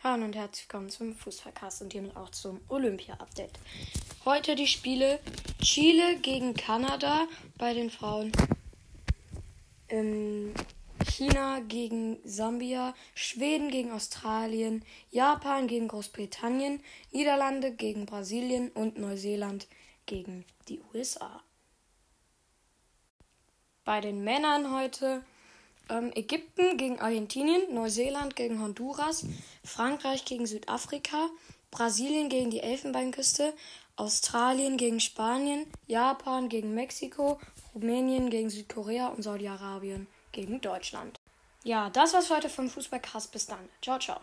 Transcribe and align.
Hallo 0.00 0.26
und 0.26 0.36
herzlich 0.36 0.68
willkommen 0.68 0.90
zum 0.90 1.12
Fußballcast 1.12 1.82
und 1.82 1.92
hiermit 1.92 2.14
auch 2.14 2.30
zum 2.30 2.60
Olympia-Update. 2.68 3.58
Heute 4.24 4.54
die 4.54 4.68
Spiele 4.68 5.18
Chile 5.60 6.20
gegen 6.20 6.54
Kanada 6.54 7.26
bei 7.58 7.74
den 7.74 7.90
Frauen, 7.90 8.30
ähm, 9.88 10.54
China 11.04 11.58
gegen 11.66 12.20
Sambia, 12.22 12.94
Schweden 13.16 13.72
gegen 13.72 13.90
Australien, 13.90 14.84
Japan 15.10 15.66
gegen 15.66 15.88
Großbritannien, 15.88 16.80
Niederlande 17.10 17.72
gegen 17.72 18.06
Brasilien 18.06 18.70
und 18.70 19.00
Neuseeland 19.00 19.66
gegen 20.06 20.44
die 20.68 20.80
USA. 20.94 21.42
Bei 23.84 24.00
den 24.00 24.22
Männern 24.22 24.72
heute 24.72 25.24
ähm, 25.88 26.10
Ägypten 26.14 26.76
gegen 26.76 27.00
Argentinien, 27.00 27.74
Neuseeland 27.74 28.36
gegen 28.36 28.62
Honduras, 28.62 29.24
Frankreich 29.64 30.24
gegen 30.24 30.46
Südafrika, 30.46 31.28
Brasilien 31.70 32.28
gegen 32.28 32.50
die 32.50 32.60
Elfenbeinküste, 32.60 33.52
Australien 33.96 34.76
gegen 34.76 35.00
Spanien, 35.00 35.66
Japan 35.86 36.48
gegen 36.48 36.74
Mexiko, 36.74 37.40
Rumänien 37.74 38.30
gegen 38.30 38.48
Südkorea 38.48 39.08
und 39.08 39.22
Saudi-Arabien 39.22 40.06
gegen 40.32 40.60
Deutschland. 40.60 41.18
Ja, 41.64 41.90
das 41.90 42.14
war's 42.14 42.28
für 42.28 42.36
heute 42.36 42.48
vom 42.48 42.70
Fußballcast. 42.70 43.32
Bis 43.32 43.46
dann. 43.46 43.68
Ciao, 43.82 43.98
ciao. 43.98 44.16